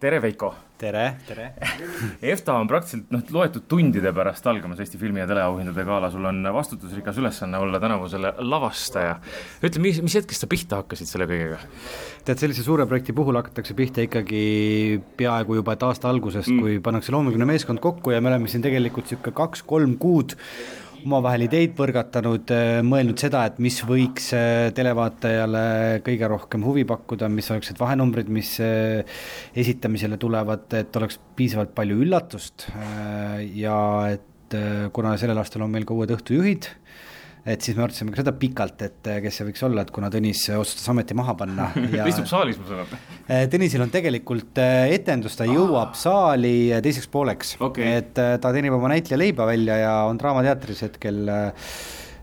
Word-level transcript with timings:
tere, 0.00 0.20
Veiko! 0.22 0.54
tere, 0.80 1.02
tere! 1.28 1.50
EFTA 2.32 2.54
on 2.56 2.68
praktiliselt 2.70 3.10
noh, 3.12 3.20
loetud 3.36 3.66
tundide 3.68 4.14
pärast 4.16 4.46
algamas 4.48 4.80
Eesti 4.80 4.96
filmi- 5.00 5.20
ja 5.20 5.26
teleauhindade 5.28 5.84
gala, 5.84 6.08
sul 6.12 6.24
on 6.24 6.40
vastutusrikas 6.56 7.18
ülesanne 7.20 7.60
olla 7.60 7.80
tänavusele 7.82 8.32
lavastaja. 8.48 9.18
ütle, 9.60 9.82
mis, 9.84 10.00
mis 10.00 10.16
hetkest 10.16 10.46
sa 10.46 10.48
pihta 10.48 10.80
hakkasid 10.80 11.10
selle 11.10 11.28
kõigega? 11.28 11.60
tead, 12.24 12.40
sellise 12.40 12.64
suure 12.64 12.88
projekti 12.88 13.12
puhul 13.16 13.36
hakatakse 13.42 13.76
pihta 13.76 14.06
ikkagi 14.06 14.44
peaaegu 15.20 15.60
juba 15.60 15.76
et 15.76 15.84
aasta 15.90 16.08
algusest 16.08 16.48
mm., 16.48 16.64
kui 16.64 16.80
pannakse 16.84 17.12
loomulikult 17.12 17.50
meeskond 17.52 17.84
kokku 17.84 18.16
ja 18.16 18.24
me 18.24 18.32
oleme 18.32 18.48
siin 18.48 18.64
tegelikult 18.64 19.10
niisugune 19.10 19.36
kaks-kolm 19.36 19.98
kuud 20.00 20.38
omavahel 21.04 21.44
ideid 21.46 21.74
põrgatanud, 21.78 22.50
äh, 22.54 22.80
mõelnud 22.86 23.20
seda, 23.20 23.44
et 23.48 23.60
mis 23.62 23.80
võiks 23.86 24.30
äh, 24.36 24.70
televaatajale 24.76 25.62
kõige 26.06 26.30
rohkem 26.30 26.64
huvi 26.66 26.84
pakkuda, 26.88 27.30
mis 27.32 27.50
oleks 27.52 27.72
need 27.72 27.80
vahenumbrid, 27.80 28.30
mis 28.32 28.54
äh, 28.64 29.20
esitamisele 29.58 30.18
tulevad, 30.20 30.66
et 30.78 30.96
oleks 31.00 31.20
piisavalt 31.38 31.74
palju 31.76 32.00
üllatust 32.04 32.68
ja 33.56 33.78
et 34.10 34.56
kuna 34.92 35.14
sellel 35.20 35.38
aastal 35.38 35.62
on 35.62 35.70
meil 35.70 35.86
ka 35.86 35.94
uued 35.94 36.10
õhtujuhid 36.10 36.66
et 37.44 37.64
siis 37.64 37.76
me 37.76 37.84
arutasime 37.84 38.12
ka 38.12 38.20
seda 38.20 38.34
pikalt, 38.36 38.82
et 38.84 39.08
eh, 39.10 39.20
kes 39.24 39.40
see 39.40 39.46
võiks 39.48 39.64
olla, 39.66 39.84
et 39.86 39.92
kuna 39.94 40.10
Tõnis 40.12 40.42
otsustas 40.56 40.90
ameti 40.92 41.16
maha 41.18 41.34
panna 41.38 41.70
ja 41.96 42.04
ta 42.04 42.12
istub 42.12 42.28
saalis, 42.30 42.60
ma 42.60 42.68
saan 42.68 42.84
aru. 42.84 43.00
Eh, 43.30 43.44
Tõnisil 43.46 43.82
on 43.84 43.92
tegelikult 43.92 44.58
eh, 44.58 44.90
etendus, 44.96 45.36
ta 45.38 45.46
jõuab 45.46 45.94
saali 45.98 46.72
teiseks 46.82 47.06
pooleks. 47.12 47.54
Okay., 47.62 48.00
et 48.00 48.14
ta 48.16 48.50
teenib 48.50 48.74
oma 48.74 48.90
näitleja 48.90 49.20
leiba 49.20 49.46
välja 49.46 49.76
ja 49.78 49.92
on 50.10 50.18
Draamateatris 50.18 50.86
hetkel 50.88 51.30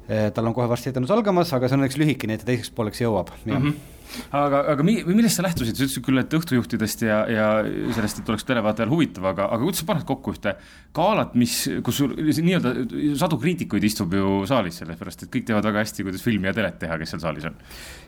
tal 0.08 0.48
on 0.48 0.53
kohe 0.55 0.67
varsti 0.72 0.91
etendus 0.91 1.11
algamas, 1.11 1.49
aga 1.55 1.67
see 1.67 1.75
on 1.75 1.84
õnneks 1.84 1.99
lühike, 1.99 2.27
nii 2.27 2.38
et 2.38 2.44
ta 2.44 2.52
teiseks 2.52 2.72
pooleks 2.75 3.03
jõuab, 3.03 3.31
jah. 3.44 3.55
Mm 3.59 3.72
-hmm 3.72 3.97
aga, 4.31 4.63
aga 4.73 4.85
mi-, 4.88 5.02
millest 5.07 5.39
sa 5.39 5.45
lähtusid, 5.45 5.77
sa 5.77 5.85
ütlesid 5.85 6.05
küll, 6.05 6.21
et 6.21 6.38
õhtujuhtidest 6.38 7.05
ja, 7.07 7.20
ja 7.31 7.47
sellest, 7.95 8.21
et 8.21 8.31
oleks 8.33 8.47
televaatajal 8.47 8.91
huvitav, 8.93 9.30
aga, 9.33 9.49
aga 9.52 9.61
kuidas 9.63 9.83
sa 9.83 9.89
paned 9.91 10.07
kokku 10.07 10.35
ühte 10.35 10.55
galat, 10.97 11.38
mis, 11.39 11.59
kus 11.86 12.02
sul 12.02 12.16
nii-öelda 12.17 12.73
sadu 13.19 13.39
kriitikuid 13.41 13.86
istub 13.88 14.14
ju 14.17 14.41
saalis, 14.49 14.81
sellepärast 14.81 15.25
et 15.25 15.33
kõik 15.33 15.47
teavad 15.49 15.69
väga 15.69 15.86
hästi, 15.86 16.08
kuidas 16.08 16.25
filmi 16.25 16.49
ja 16.49 16.55
telet 16.58 16.80
teha, 16.81 16.99
kes 17.02 17.16
seal 17.16 17.23
saalis 17.23 17.49
on? 17.52 17.58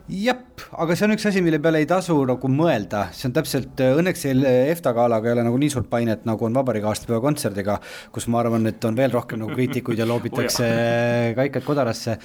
jah, 0.09 0.37
aga 0.81 0.95
see 0.97 1.05
on 1.05 1.13
üks 1.13 1.25
asi, 1.29 1.41
mille 1.45 1.59
peale 1.61 1.83
ei 1.83 1.87
tasu 1.89 2.15
nagu 2.27 2.49
mõelda, 2.51 3.05
see 3.15 3.27
on 3.29 3.35
täpselt, 3.35 3.81
õnneks 3.85 4.25
EFTA 4.29 4.93
galaga 4.97 5.29
ei 5.29 5.35
ole 5.35 5.45
nagu 5.45 5.59
nii 5.61 5.73
suurt 5.73 5.89
painet, 5.91 6.25
nagu 6.29 6.47
on 6.47 6.55
vabariigi 6.57 6.89
aastapäeva 6.89 7.21
kontserdiga, 7.23 7.77
kus 8.13 8.29
ma 8.31 8.41
arvan, 8.41 8.65
et 8.71 8.85
on 8.89 8.97
veel 8.97 9.13
rohkem 9.13 9.43
nagu 9.43 9.53
kriitikuid 9.53 10.01
ja 10.01 10.07
loobitakse 10.09 10.69
oh, 10.69 11.35
kaikad 11.37 11.67
kodarasse. 11.67 12.17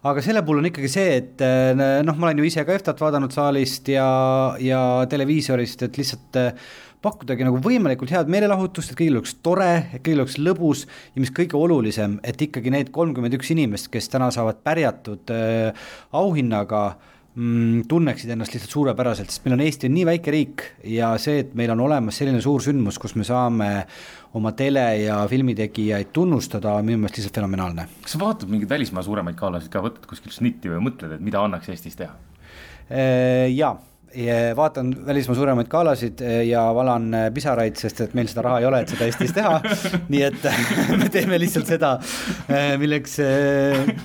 Aga 0.00 0.22
selle 0.24 0.40
puhul 0.44 0.62
on 0.62 0.68
ikkagi 0.70 0.88
see, 0.88 1.16
et 1.18 1.42
noh, 1.76 2.16
ma 2.16 2.30
olen 2.30 2.38
ju 2.40 2.46
ise 2.48 2.62
ka 2.64 2.72
EFTA-t 2.72 3.02
vaadanud 3.04 3.19
saalist 3.34 3.88
ja, 3.92 4.06
ja 4.60 4.80
televiisorist, 5.10 5.84
et 5.86 6.00
lihtsalt 6.00 6.38
eh, 6.40 6.64
pakkudagi 7.04 7.44
nagu 7.44 7.60
võimalikult 7.64 8.12
head 8.12 8.32
meelelahutust, 8.32 8.92
et 8.92 8.98
kõigil 8.98 9.20
oleks 9.20 9.36
tore, 9.44 9.70
et 9.92 10.00
kõigil 10.00 10.24
oleks 10.24 10.38
lõbus 10.40 10.86
ja 11.14 11.22
mis 11.22 11.32
kõige 11.36 11.56
olulisem, 11.60 12.18
et 12.24 12.40
ikkagi 12.48 12.72
need 12.72 12.92
kolmkümmend 12.94 13.36
üks 13.36 13.52
inimest, 13.52 13.92
kes 13.92 14.08
täna 14.12 14.32
saavad 14.34 14.64
pärjatud 14.64 15.32
äh, 15.36 15.88
auhinnaga 16.16 16.84
äh, 16.88 17.08
mm, 17.34 17.82
tunneksid 17.88 18.30
ennast 18.30 18.54
lihtsalt 18.54 18.74
suurepäraselt, 18.74 19.30
sest 19.30 19.44
meil 19.44 19.56
on 19.56 19.64
Eesti 19.64 19.88
on 19.88 19.94
nii 19.96 20.06
väike 20.08 20.34
riik 20.34 20.64
ja 20.96 21.12
see, 21.22 21.44
et 21.44 21.52
meil 21.58 21.72
on 21.74 21.84
olemas 21.86 22.18
selline 22.20 22.40
suur 22.44 22.62
sündmus, 22.64 22.98
kus 23.02 23.16
me 23.18 23.26
saame 23.26 23.70
oma 24.38 24.52
tele- 24.56 25.04
ja 25.04 25.20
filmitegijaid 25.30 26.12
tunnustada, 26.16 26.76
on 26.78 26.86
minu 26.86 27.02
meelest 27.02 27.20
lihtsalt 27.20 27.40
fenomenaalne. 27.42 27.86
kas 28.02 28.16
sa 28.16 28.22
vaatad 28.24 28.50
mingeid 28.50 28.70
välismaa 28.70 29.06
suuremaid 29.06 29.38
galasid 29.38 29.72
ka, 29.72 29.82
võtad 29.84 30.06
kuskilt 30.10 30.36
snitti 30.36 30.72
või 30.72 30.82
mõtled, 30.90 31.16
et 31.16 31.24
mida 31.24 31.42
annaks 31.42 31.68
Eestis 31.72 31.98
teha? 31.98 32.14
Äh, 32.90 33.52
jaa. 33.54 33.78
Vaatan 34.56 34.88
välismaa 35.06 35.36
suuremaid 35.38 35.68
galasid 35.70 36.18
eh, 36.26 36.40
ja 36.48 36.64
valan 36.74 37.04
eh, 37.14 37.28
pisaraid, 37.30 37.76
sest 37.78 38.00
et 38.02 38.16
meil 38.18 38.26
seda 38.26 38.42
raha 38.42 38.56
ei 38.58 38.66
ole, 38.66 38.80
et 38.82 38.90
seda 38.90 39.06
Eestis 39.06 39.30
teha. 39.36 39.60
nii 40.10 40.22
et 40.26 40.48
me 40.98 41.06
teeme 41.14 41.38
lihtsalt 41.38 41.70
seda, 41.70 41.92
milleks, 42.80 43.14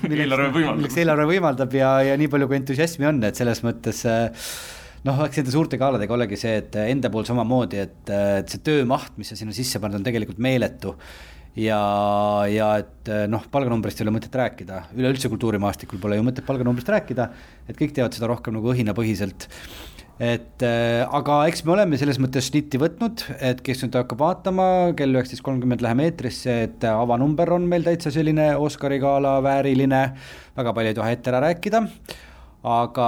milleks, 0.05 0.37
milleks 0.53 0.99
eelarve 1.01 1.25
võimaldab 1.31 1.73
ja, 1.73 1.95
ja 2.05 2.19
nii 2.21 2.29
palju, 2.29 2.51
kui 2.51 2.59
entusiasmi 2.59 3.09
on, 3.09 3.23
et 3.25 3.41
selles 3.41 3.63
mõttes 3.65 4.03
noh, 4.05 5.25
eks 5.25 5.41
nende 5.41 5.55
suurte 5.57 5.81
galadega 5.81 6.13
olegi 6.13 6.37
see, 6.37 6.59
et 6.61 6.77
enda 6.85 7.09
pool 7.09 7.25
samamoodi, 7.25 7.81
et, 7.81 8.13
et 8.13 8.53
see 8.53 8.61
töömaht, 8.69 9.17
mis 9.17 9.33
sa 9.33 9.39
sinna 9.39 9.57
sisse 9.57 9.81
paned, 9.81 9.97
on 9.97 10.05
tegelikult 10.05 10.37
meeletu 10.37 10.93
ja, 11.59 11.79
ja 12.51 12.69
et 12.83 13.11
noh, 13.31 13.43
palganumbrist 13.51 13.99
ei 13.99 14.07
ole 14.07 14.15
mõtet 14.17 14.35
rääkida, 14.35 14.85
üleüldse 14.97 15.31
kultuurimaastikul 15.31 16.01
pole 16.03 16.19
ju 16.19 16.25
mõtet 16.27 16.47
palganumbrist 16.47 16.91
rääkida, 16.91 17.29
et 17.69 17.79
kõik 17.79 17.95
teevad 17.95 18.15
seda 18.17 18.29
rohkem 18.31 18.57
nagu 18.57 18.73
õhinapõhiselt. 18.73 19.49
Et 20.15 20.63
äh, 20.63 21.01
aga 21.03 21.41
eks 21.49 21.65
me 21.67 21.73
oleme 21.73 21.97
selles 21.99 22.21
mõttes 22.23 22.47
šnitti 22.47 22.79
võtnud, 22.79 23.25
et 23.43 23.59
kes 23.63 23.81
nüüd 23.83 23.97
hakkab 23.99 24.21
vaatama, 24.21 24.67
kell 24.95 25.11
üheksateist 25.11 25.43
kolmkümmend 25.43 25.83
läheme 25.83 26.07
eetrisse, 26.07 26.55
et 26.69 26.85
avanumber 26.87 27.51
on 27.57 27.67
meil 27.67 27.83
täitsa 27.83 28.13
selline 28.15 28.53
Oscari 28.55 29.01
gala 29.03 29.41
vääriline, 29.43 30.05
väga 30.55 30.75
palju 30.77 30.93
ei 30.93 30.97
tohi 31.01 31.17
ette 31.17 31.33
ära 31.33 31.43
rääkida 31.49 31.83
aga 32.65 33.07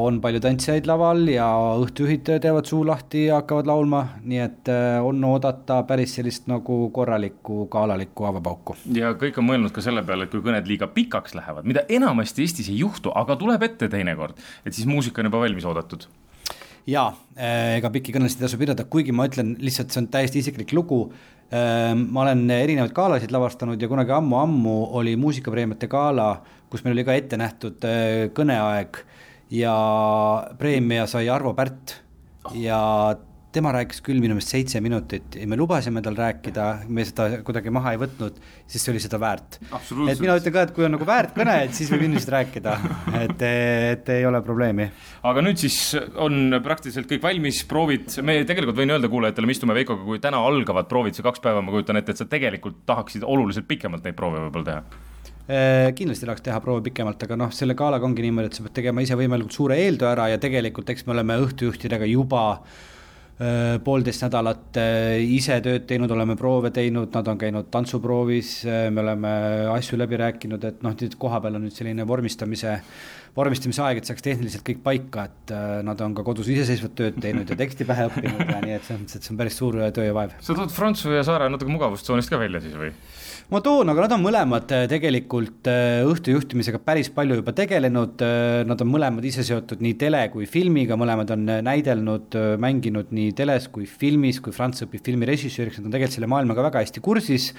on 0.00 0.20
palju 0.24 0.40
tantsijaid 0.40 0.86
laval 0.88 1.26
ja 1.28 1.46
õhtujuhid 1.82 2.24
teevad 2.40 2.68
suu 2.68 2.80
lahti 2.88 3.26
ja 3.26 3.40
hakkavad 3.40 3.68
laulma, 3.68 4.00
nii 4.24 4.40
et 4.40 4.70
äh, 4.72 4.96
on 5.04 5.20
oodata 5.28 5.82
päris 5.88 6.14
sellist 6.16 6.48
nagu 6.50 6.78
korralikku 6.94 7.66
galalikku 7.72 8.28
avapauku. 8.30 8.78
ja 8.96 9.12
kõik 9.20 9.36
on 9.42 9.50
mõelnud 9.50 9.74
ka 9.76 9.84
selle 9.84 10.04
peale, 10.06 10.24
et 10.26 10.32
kui 10.32 10.44
kõned 10.44 10.70
liiga 10.70 10.88
pikaks 10.94 11.36
lähevad, 11.36 11.68
mida 11.68 11.84
enamasti 11.88 12.46
Eestis 12.46 12.72
ei 12.72 12.80
juhtu, 12.80 13.12
aga 13.12 13.36
tuleb 13.36 13.68
ette 13.68 13.90
teinekord, 13.92 14.40
et 14.64 14.72
siis 14.72 14.88
muusika 14.88 15.20
on 15.20 15.28
juba 15.28 15.44
valmis 15.44 15.68
oodatud 15.68 16.08
jaa, 16.88 17.10
äh, 17.36 17.76
ega 17.78 17.90
pikki 17.92 18.14
kõnesid 18.16 18.40
ei 18.40 18.46
tasu 18.46 18.60
pidada, 18.60 18.86
kuigi 18.88 19.12
ma 19.12 19.28
ütlen 19.28 19.54
lihtsalt, 19.60 19.92
see 19.92 20.04
on 20.04 20.08
täiesti 20.12 20.40
isiklik 20.40 20.72
lugu. 20.76 21.08
Äh, 21.50 21.94
ma 21.98 22.22
olen 22.22 22.44
erinevaid 22.54 22.92
galasid 22.94 23.32
lavastanud 23.34 23.80
ja 23.82 23.88
kunagi 23.90 24.14
ammu-ammu 24.14 24.76
oli 25.00 25.16
muusikapreemiate 25.18 25.88
gala, 25.90 26.28
kus 26.70 26.84
meil 26.84 26.94
oli 26.94 27.04
ka 27.08 27.16
ette 27.18 27.40
nähtud 27.40 27.86
äh, 27.88 28.28
kõneaeg. 28.36 29.02
Ja 29.50 29.74
preemia 30.60 31.08
sai 31.10 31.26
Arvo 31.28 31.50
Pärt. 31.58 31.96
Ja 32.54 32.78
tema 33.54 33.72
rääkis 33.74 33.98
küll 34.06 34.20
minu 34.22 34.36
meelest 34.36 34.52
seitse 34.52 34.80
minutit 34.82 35.34
ja 35.40 35.46
me 35.50 35.58
lubasime 35.58 36.02
tal 36.04 36.14
rääkida, 36.18 36.66
me 36.88 37.04
seda 37.06 37.40
kuidagi 37.46 37.72
maha 37.74 37.94
ei 37.94 38.00
võtnud, 38.00 38.38
siis 38.70 38.84
see 38.84 38.92
oli 38.92 39.02
seda 39.02 39.18
väärt. 39.22 39.58
et 39.72 40.22
mina 40.22 40.36
ütlen 40.38 40.54
ka, 40.54 40.64
et 40.68 40.74
kui 40.76 40.86
on 40.86 40.94
nagu 40.94 41.06
väärt 41.06 41.34
kõne, 41.34 41.56
et 41.66 41.74
siis 41.74 41.90
võib 41.90 42.06
ilmselt 42.06 42.30
rääkida, 42.36 42.76
et, 43.24 43.44
et 43.96 44.12
ei 44.14 44.26
ole 44.28 44.42
probleemi. 44.46 44.86
aga 45.26 45.42
nüüd 45.42 45.58
siis 45.62 45.80
on 46.14 46.60
praktiliselt 46.62 47.10
kõik 47.10 47.24
valmis, 47.26 47.62
proovid, 47.70 48.20
me 48.26 48.38
tegelikult 48.46 48.78
võin 48.78 48.94
öelda 48.94 49.10
kuulajatele, 49.10 49.50
me 49.50 49.56
istume 49.56 49.74
Veikoga, 49.80 50.06
kui 50.06 50.22
täna 50.22 50.42
algavad 50.46 50.90
proovid, 50.90 51.18
see 51.18 51.26
kaks 51.26 51.42
päeva, 51.42 51.64
ma 51.64 51.74
kujutan 51.74 51.98
ette, 51.98 52.14
et 52.14 52.22
sa 52.22 52.28
tegelikult 52.30 52.84
tahaksid 52.86 53.26
oluliselt 53.26 53.66
pikemalt 53.70 54.06
neid 54.06 54.18
proove 54.18 54.44
võib-olla 54.44 54.68
teha 54.68 54.84
äh, 55.50 55.90
kindlasti 55.98 56.28
tahaks 56.28 56.46
teha 56.46 56.62
proove 56.62 56.86
pikemalt, 56.86 57.26
aga 57.26 57.40
noh, 57.42 57.50
selle 57.54 57.74
galaga 57.74 58.06
ongi 58.06 58.28
niimoodi, 58.28 58.52
et 58.52 58.60
sa 58.60 58.68
pead 58.68 58.78
tegema 58.78 59.02
ise 59.02 59.18
võimalikult 59.18 59.58
suure 59.58 59.82
eeltöö 59.82 60.12
ära 60.14 60.30
ja 60.30 60.38
tegelikult 60.38 60.94
eks 60.94 61.08
me 61.08 61.18
oleme 61.18 61.40
õhtujuhtidega 61.48 62.06
juba 62.14 62.46
Äh, 62.54 62.98
poolteist 63.84 64.24
nädalat 64.26 64.76
äh, 64.80 65.20
ise 65.36 65.56
tööd 65.64 65.86
teinud, 65.88 66.10
oleme 66.12 66.36
proove 66.36 66.72
teinud, 66.76 67.08
nad 67.14 67.30
on 67.32 67.38
käinud 67.40 67.70
tantsuproovis, 67.72 68.50
äh, 68.68 68.82
me 68.92 69.00
oleme 69.00 69.30
asju 69.72 69.96
läbi 70.00 70.18
rääkinud, 70.20 70.66
et 70.68 70.84
noh, 70.84 70.96
nüüd 71.00 71.16
kohapeal 71.20 71.56
on 71.56 71.64
nüüd 71.64 71.76
selline 71.76 72.04
vormistamise, 72.08 72.76
vormistamise 73.36 73.84
aeg, 73.86 74.02
et 74.02 74.10
saaks 74.10 74.26
tehniliselt 74.26 74.66
kõik 74.66 74.82
paika, 74.84 75.28
et 75.30 75.54
nad 75.86 76.04
on 76.04 76.16
ka 76.18 76.26
kodus 76.26 76.50
iseseisvat 76.52 76.96
tööd 76.98 77.20
teinud 77.22 77.48
ja 77.48 77.56
teksti 77.62 77.86
pähe 77.88 78.10
õppinud 78.10 78.44
ja 78.44 78.60
nii, 78.64 78.76
et 78.76 78.84
selles 78.84 79.04
mõttes, 79.04 79.16
et 79.16 79.24
see 79.24 79.32
on 79.32 79.40
päris 79.40 79.56
suur 79.62 79.80
töö 79.94 80.10
ja 80.10 80.16
vaev. 80.16 80.36
sa 80.44 80.56
tood 80.58 80.74
Frantsu 80.74 81.14
ja 81.14 81.24
Saare 81.24 81.48
natuke 81.48 81.72
mugavustsoonist 81.72 82.32
ka 82.32 82.42
välja 82.42 82.60
siis 82.64 82.76
või? 82.76 82.92
ma 83.50 83.58
toon, 83.64 83.88
aga 83.90 84.04
nad 84.04 84.12
on 84.14 84.22
mõlemad 84.22 84.72
äh, 84.74 84.84
tegelikult 84.90 85.66
äh, 85.70 86.00
õhtujuhtimisega 86.06 86.78
päris 86.86 87.10
palju 87.14 87.40
juba 87.40 87.54
tegelenud, 87.56 88.22
äh, 88.22 88.60
nad 88.68 88.82
on 88.84 88.90
mõlemad 88.92 89.26
ise 89.26 89.42
seotud 89.46 89.82
nii 89.82 89.96
tele 89.98 90.22
kui 90.30 90.46
filmiga, 90.50 90.98
mõlemad 91.00 91.32
on 91.34 91.48
näidelnud, 91.66 92.36
mänginud 92.62 93.10
nii 93.16 93.29
teles 93.36 93.68
kui 93.72 93.86
filmis, 93.86 94.40
kui 94.40 94.52
Franz 94.56 94.84
õpib 94.86 95.04
filmirežissööriks, 95.06 95.80
nad 95.80 95.88
on 95.88 95.96
tegelikult 95.96 96.18
selle 96.18 96.30
maailmaga 96.30 96.68
väga 96.70 96.84
hästi 96.84 97.02
kursis 97.04 97.50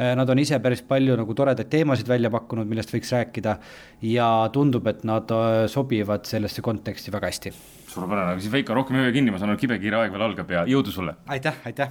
Nad 0.00 0.30
on 0.32 0.38
ise 0.40 0.56
päris 0.64 0.80
palju 0.86 1.16
nagu 1.18 1.34
toredaid 1.36 1.68
teemasid 1.68 2.08
välja 2.08 2.30
pakkunud, 2.32 2.68
millest 2.68 2.92
võiks 2.94 3.10
rääkida 3.12 3.56
ja 4.08 4.28
tundub, 4.54 4.86
et 4.88 5.02
nad 5.04 5.28
sobivad 5.68 6.24
sellesse 6.30 6.64
konteksti 6.64 7.12
väga 7.12 7.32
hästi. 7.32 7.52
suurepärane, 7.90 8.36
aga 8.36 8.40
siis 8.40 8.52
Veiko, 8.52 8.74
rohkem 8.74 8.96
öö 9.02 9.12
kinni, 9.12 9.32
ma 9.34 9.38
saan 9.42 9.50
aru, 9.50 9.60
kibekiire 9.60 9.98
aeg 9.98 10.12
veel 10.14 10.22
algab 10.22 10.50
ja 10.54 10.62
jõudu 10.64 10.94
sulle! 10.94 11.16
aitäh, 11.26 11.58
aitäh! 11.66 11.90